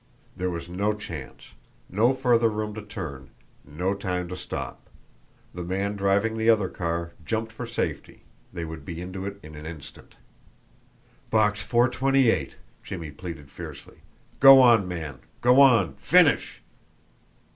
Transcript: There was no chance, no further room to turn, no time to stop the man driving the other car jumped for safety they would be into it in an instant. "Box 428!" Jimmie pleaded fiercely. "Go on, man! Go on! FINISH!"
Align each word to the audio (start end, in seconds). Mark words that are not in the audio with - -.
There 0.35 0.49
was 0.49 0.67
no 0.67 0.95
chance, 0.95 1.51
no 1.87 2.11
further 2.11 2.49
room 2.49 2.73
to 2.73 2.81
turn, 2.81 3.29
no 3.63 3.93
time 3.93 4.27
to 4.29 4.35
stop 4.35 4.87
the 5.53 5.63
man 5.63 5.95
driving 5.95 6.39
the 6.39 6.49
other 6.49 6.69
car 6.69 7.11
jumped 7.23 7.51
for 7.51 7.67
safety 7.67 8.23
they 8.51 8.65
would 8.65 8.83
be 8.83 8.99
into 8.99 9.27
it 9.27 9.39
in 9.43 9.53
an 9.53 9.67
instant. 9.67 10.15
"Box 11.29 11.61
428!" 11.61 12.55
Jimmie 12.81 13.11
pleaded 13.11 13.51
fiercely. 13.51 13.97
"Go 14.39 14.59
on, 14.59 14.87
man! 14.87 15.19
Go 15.39 15.61
on! 15.61 15.93
FINISH!" 15.97 16.63